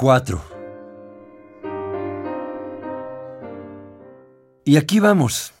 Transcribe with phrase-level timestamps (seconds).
[0.00, 0.42] 4.
[4.64, 5.52] Y aquí vamos,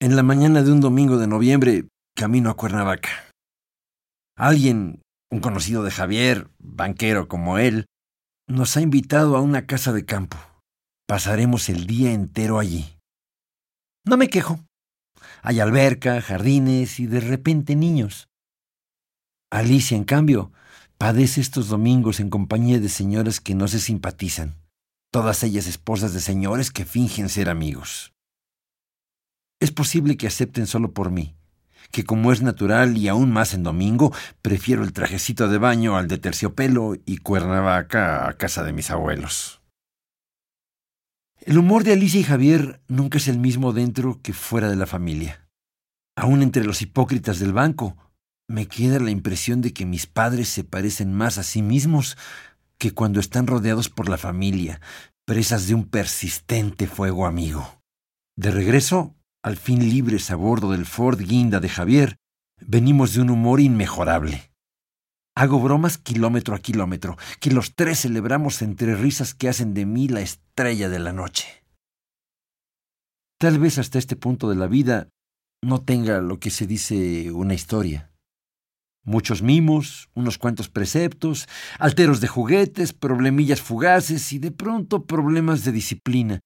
[0.00, 3.08] en la mañana de un domingo de noviembre, camino a Cuernavaca.
[4.36, 7.86] Alguien, un conocido de Javier, banquero como él,
[8.46, 10.36] nos ha invitado a una casa de campo.
[11.08, 12.96] Pasaremos el día entero allí.
[14.04, 14.60] No me quejo.
[15.42, 18.28] Hay alberca, jardines y de repente niños.
[19.50, 20.52] Alicia, en cambio,
[20.98, 24.56] Padece estos domingos en compañía de señoras que no se simpatizan,
[25.12, 28.12] todas ellas esposas de señores que fingen ser amigos.
[29.60, 31.36] Es posible que acepten solo por mí,
[31.92, 34.12] que como es natural y aún más en domingo,
[34.42, 39.62] prefiero el trajecito de baño al de terciopelo y Cuernavaca a casa de mis abuelos.
[41.38, 44.86] El humor de Alicia y Javier nunca es el mismo dentro que fuera de la
[44.86, 45.48] familia.
[46.16, 47.96] Aún entre los hipócritas del banco,
[48.48, 52.16] me queda la impresión de que mis padres se parecen más a sí mismos
[52.78, 54.80] que cuando están rodeados por la familia,
[55.26, 57.82] presas de un persistente fuego amigo.
[58.36, 62.16] De regreso, al fin libres a bordo del Ford Guinda de Javier,
[62.60, 64.50] venimos de un humor inmejorable.
[65.36, 70.08] Hago bromas kilómetro a kilómetro, que los tres celebramos entre risas que hacen de mí
[70.08, 71.64] la estrella de la noche.
[73.38, 75.10] Tal vez hasta este punto de la vida
[75.62, 78.10] no tenga lo que se dice una historia.
[79.04, 85.72] Muchos mimos, unos cuantos preceptos, alteros de juguetes, problemillas fugaces y de pronto problemas de
[85.72, 86.40] disciplina.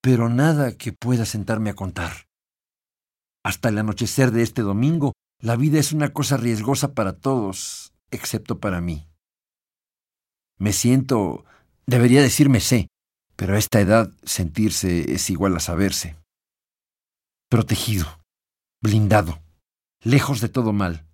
[0.00, 2.26] Pero nada que pueda sentarme a contar.
[3.44, 8.60] Hasta el anochecer de este domingo, la vida es una cosa riesgosa para todos, excepto
[8.60, 9.06] para mí.
[10.58, 11.44] Me siento,
[11.86, 12.88] debería decirme sé,
[13.36, 16.16] pero a esta edad sentirse es igual a saberse.
[17.50, 18.06] Protegido,
[18.80, 19.40] blindado,
[20.02, 21.07] lejos de todo mal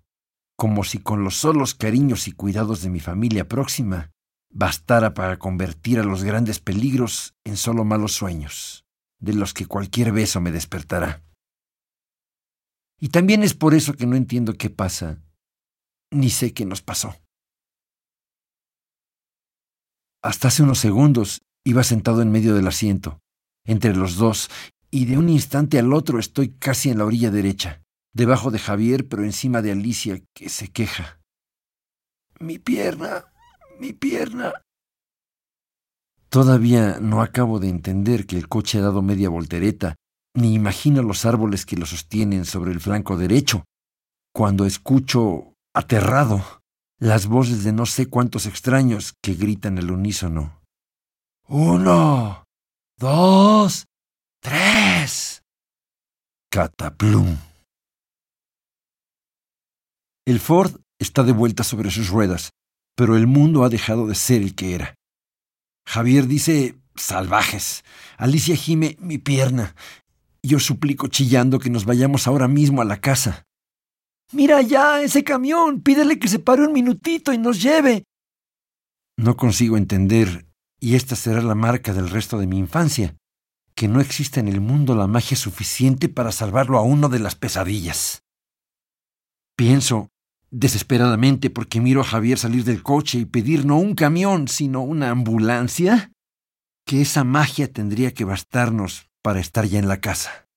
[0.55, 4.11] como si con los solos cariños y cuidados de mi familia próxima
[4.49, 8.85] bastara para convertir a los grandes peligros en solo malos sueños,
[9.19, 11.25] de los que cualquier beso me despertará.
[12.97, 15.21] Y también es por eso que no entiendo qué pasa,
[16.09, 17.15] ni sé qué nos pasó.
[20.23, 23.19] Hasta hace unos segundos iba sentado en medio del asiento,
[23.65, 24.49] entre los dos,
[24.89, 27.84] y de un instante al otro estoy casi en la orilla derecha
[28.15, 31.19] debajo de Javier, pero encima de Alicia, que se queja.
[32.39, 33.25] Mi pierna,
[33.77, 34.53] mi pierna.
[36.29, 39.95] Todavía no acabo de entender que el coche ha dado media voltereta,
[40.33, 43.65] ni imagino los árboles que lo sostienen sobre el flanco derecho,
[44.33, 46.61] cuando escucho, aterrado,
[46.99, 50.61] las voces de no sé cuántos extraños que gritan al unísono.
[51.47, 52.45] Uno,
[52.97, 53.85] dos,
[54.41, 55.41] tres.
[56.49, 57.37] Cataplum.
[60.27, 62.49] El Ford está de vuelta sobre sus ruedas,
[62.95, 64.95] pero el mundo ha dejado de ser el que era.
[65.87, 67.83] Javier dice salvajes.
[68.17, 69.75] Alicia gime mi pierna.
[70.41, 73.43] Yo suplico chillando que nos vayamos ahora mismo a la casa.
[74.31, 75.81] Mira ya ese camión.
[75.81, 78.03] Pídele que se pare un minutito y nos lleve.
[79.17, 80.47] No consigo entender,
[80.79, 83.15] y esta será la marca del resto de mi infancia,
[83.75, 87.35] que no existe en el mundo la magia suficiente para salvarlo a uno de las
[87.35, 88.23] pesadillas.
[89.55, 90.09] Pienso,
[90.51, 95.09] desesperadamente porque miro a Javier salir del coche y pedir no un camión, sino una
[95.09, 96.11] ambulancia,
[96.85, 100.47] que esa magia tendría que bastarnos para estar ya en la casa.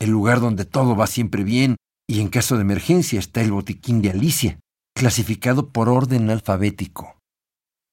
[0.00, 1.76] El lugar donde todo va siempre bien
[2.08, 4.60] y en caso de emergencia está el botiquín de Alicia,
[4.94, 7.18] clasificado por orden alfabético.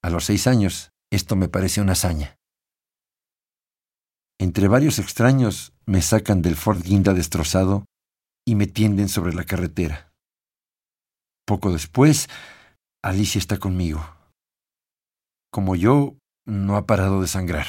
[0.03, 2.38] A los seis años, esto me parece una hazaña.
[4.40, 7.86] Entre varios extraños me sacan del Ford Guinda destrozado
[8.45, 10.13] y me tienden sobre la carretera.
[11.45, 12.28] Poco después,
[13.03, 14.06] Alicia está conmigo.
[15.51, 17.66] Como yo, no ha parado de sangrar.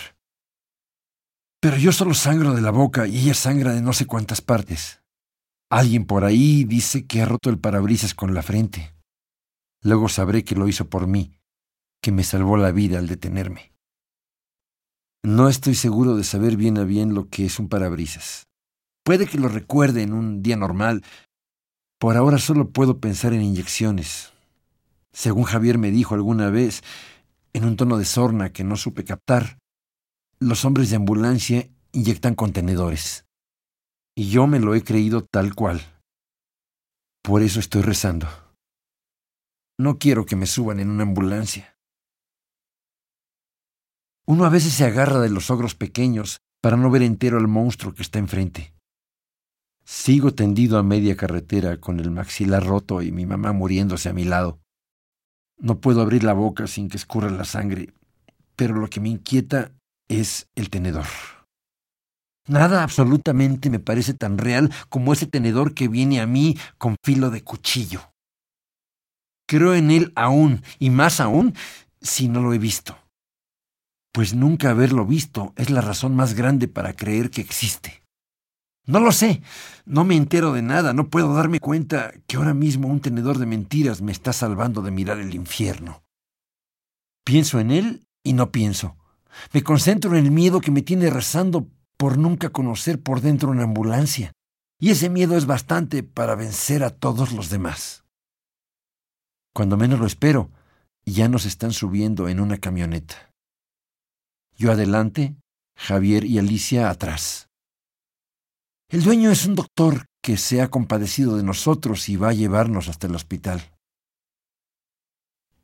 [1.61, 5.03] Pero yo solo sangro de la boca y ella sangra de no sé cuántas partes.
[5.71, 8.95] Alguien por ahí dice que ha roto el parabrisas con la frente.
[9.83, 11.33] Luego sabré que lo hizo por mí,
[12.03, 13.73] que me salvó la vida al detenerme.
[15.25, 18.47] No estoy seguro de saber bien a bien lo que es un parabrisas.
[19.07, 21.05] Puede que lo recuerde en un día normal.
[22.01, 24.33] Por ahora solo puedo pensar en inyecciones.
[25.13, 26.83] Según Javier me dijo alguna vez,
[27.53, 29.59] en un tono de sorna que no supe captar,
[30.41, 33.27] los hombres de ambulancia inyectan contenedores.
[34.17, 35.83] Y yo me lo he creído tal cual.
[37.23, 38.27] Por eso estoy rezando.
[39.79, 41.79] No quiero que me suban en una ambulancia.
[44.27, 47.95] Uno a veces se agarra de los ogros pequeños para no ver entero al monstruo
[47.95, 48.76] que está enfrente.
[49.89, 54.25] Sigo tendido a media carretera con el maxilar roto y mi mamá muriéndose a mi
[54.25, 54.59] lado.
[55.59, 57.95] No puedo abrir la boca sin que escurra la sangre,
[58.57, 59.71] pero lo que me inquieta
[60.09, 61.07] es el tenedor.
[62.49, 67.31] Nada absolutamente me parece tan real como ese tenedor que viene a mí con filo
[67.31, 68.11] de cuchillo.
[69.47, 71.55] Creo en él aún, y más aún,
[72.01, 72.99] si no lo he visto.
[74.13, 78.06] Pues nunca haberlo visto es la razón más grande para creer que existe.
[78.87, 79.43] No lo sé,
[79.85, 83.47] no me entero de nada, no puedo darme cuenta que ahora mismo un tenedor de
[83.47, 86.05] mentiras me está salvando de mirar el infierno.
[87.25, 88.97] Pienso en él y no pienso.
[89.53, 91.67] Me concentro en el miedo que me tiene rezando
[91.97, 94.33] por nunca conocer por dentro una ambulancia.
[94.79, 98.05] Y ese miedo es bastante para vencer a todos los demás.
[99.53, 100.51] Cuando menos lo espero,
[101.05, 103.33] ya nos están subiendo en una camioneta.
[104.57, 105.35] Yo adelante,
[105.77, 107.49] Javier y Alicia atrás.
[108.89, 112.89] El dueño es un doctor que se ha compadecido de nosotros y va a llevarnos
[112.89, 113.73] hasta el hospital.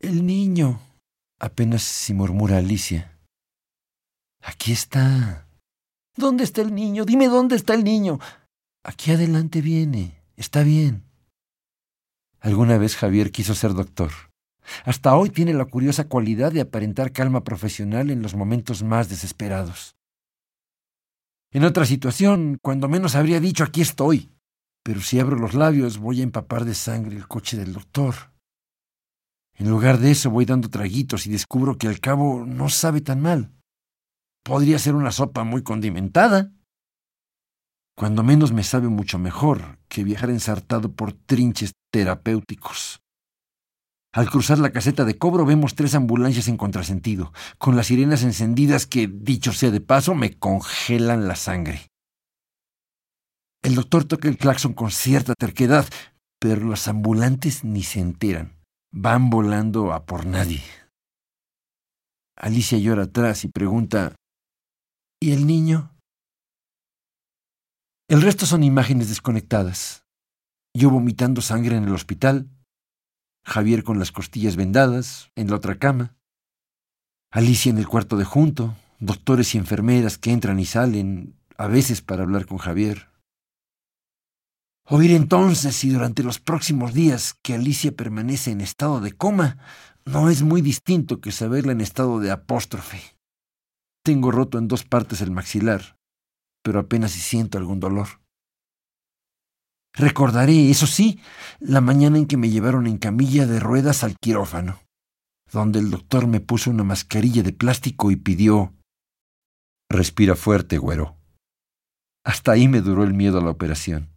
[0.01, 0.81] El niño,
[1.39, 3.17] apenas si murmura Alicia.
[4.43, 5.47] Aquí está.
[6.17, 7.05] ¿Dónde está el niño?
[7.05, 8.19] Dime dónde está el niño.
[8.83, 10.21] Aquí adelante viene.
[10.37, 11.05] Está bien.
[12.41, 14.11] Alguna vez Javier quiso ser doctor.
[14.85, 19.95] Hasta hoy tiene la curiosa cualidad de aparentar calma profesional en los momentos más desesperados.
[21.53, 24.31] En otra situación, cuando menos habría dicho aquí estoy.
[24.83, 28.15] Pero si abro los labios voy a empapar de sangre el coche del doctor.
[29.55, 33.21] En lugar de eso voy dando traguitos y descubro que al cabo no sabe tan
[33.21, 33.53] mal.
[34.43, 36.51] Podría ser una sopa muy condimentada.
[37.97, 43.03] Cuando menos me sabe mucho mejor que viajar ensartado por trinches terapéuticos.
[44.13, 48.87] Al cruzar la caseta de cobro vemos tres ambulancias en contrasentido, con las sirenas encendidas
[48.87, 51.89] que, dicho sea de paso, me congelan la sangre.
[53.63, 55.87] El doctor toca el claxon con cierta terquedad,
[56.39, 58.59] pero los ambulantes ni se enteran.
[58.93, 60.63] Van volando a por nadie.
[62.37, 64.15] Alicia llora atrás y pregunta
[65.21, 65.97] ¿Y el niño?
[68.09, 70.05] El resto son imágenes desconectadas.
[70.77, 72.51] Yo vomitando sangre en el hospital,
[73.45, 76.15] Javier con las costillas vendadas, en la otra cama,
[77.31, 82.03] Alicia en el cuarto de junto, doctores y enfermeras que entran y salen, a veces
[82.03, 83.09] para hablar con Javier.
[84.85, 89.57] Oír entonces y durante los próximos días que Alicia permanece en estado de coma
[90.05, 93.01] no es muy distinto que saberla en estado de apóstrofe.
[94.05, 95.97] Tengo roto en dos partes el maxilar,
[96.63, 98.22] pero apenas si siento algún dolor.
[99.95, 101.21] Recordaré, eso sí,
[101.61, 104.81] la mañana en que me llevaron en camilla de ruedas al quirófano,
[105.53, 108.73] donde el doctor me puso una mascarilla de plástico y pidió
[109.91, 111.19] Respira fuerte, güero.
[112.25, 114.09] Hasta ahí me duró el miedo a la operación.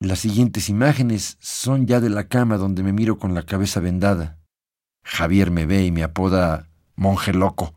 [0.00, 4.40] Las siguientes imágenes son ya de la cama donde me miro con la cabeza vendada.
[5.04, 7.76] Javier me ve y me apoda monje loco.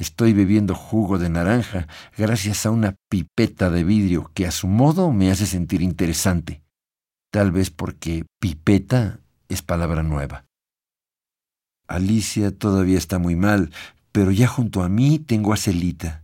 [0.00, 1.86] Estoy bebiendo jugo de naranja
[2.16, 6.62] gracias a una pipeta de vidrio que a su modo me hace sentir interesante,
[7.30, 9.20] tal vez porque pipeta
[9.50, 10.46] es palabra nueva.
[11.86, 13.74] Alicia todavía está muy mal,
[14.10, 16.22] pero ya junto a mí tengo a Celita,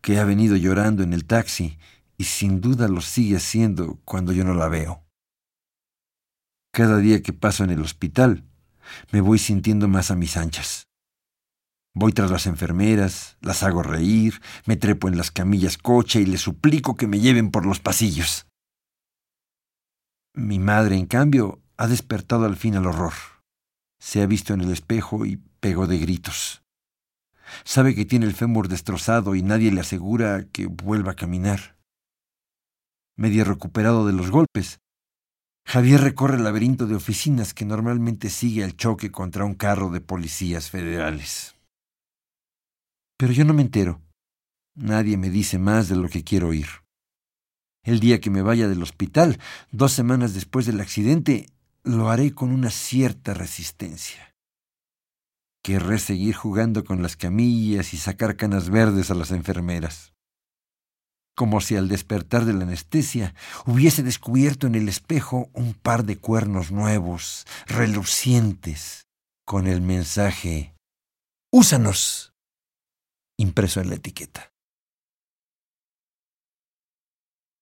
[0.00, 1.78] que ha venido llorando en el taxi
[2.18, 5.02] y sin duda lo sigue haciendo cuando yo no la veo.
[6.72, 8.44] Cada día que paso en el hospital,
[9.10, 10.86] me voy sintiendo más a mis anchas.
[11.94, 16.40] Voy tras las enfermeras, las hago reír, me trepo en las camillas coche y les
[16.40, 18.46] suplico que me lleven por los pasillos.
[20.34, 23.12] Mi madre, en cambio, ha despertado al fin al horror.
[24.00, 26.62] Se ha visto en el espejo y pegó de gritos.
[27.64, 31.76] Sabe que tiene el fémur destrozado y nadie le asegura que vuelva a caminar.
[33.16, 34.80] Medio recuperado de los golpes,
[35.66, 40.00] Javier recorre el laberinto de oficinas que normalmente sigue al choque contra un carro de
[40.00, 41.54] policías federales.
[43.22, 44.02] Pero yo no me entero.
[44.74, 46.66] Nadie me dice más de lo que quiero oír.
[47.84, 49.38] El día que me vaya del hospital,
[49.70, 51.48] dos semanas después del accidente,
[51.84, 54.34] lo haré con una cierta resistencia.
[55.62, 60.14] Querré seguir jugando con las camillas y sacar canas verdes a las enfermeras.
[61.36, 63.36] Como si al despertar de la anestesia
[63.66, 69.06] hubiese descubierto en el espejo un par de cuernos nuevos, relucientes,
[69.46, 70.74] con el mensaje
[71.52, 72.31] Úsanos
[73.36, 74.51] impreso en la etiqueta.